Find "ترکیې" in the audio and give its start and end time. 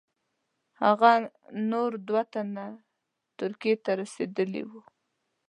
3.39-3.73